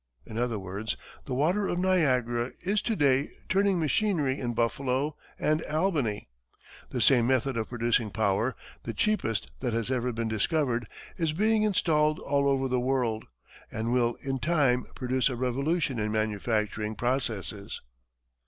[0.25, 5.63] In other words, the water of Niagara is to day turning machinery in Buffalo and
[5.65, 6.27] Albany.
[6.89, 10.87] The same method of producing power, the cheapest that has ever been discovered,
[11.19, 13.25] is being installed all over the world,
[13.71, 17.79] and will, in time, produce a revolution in manufacturing processes.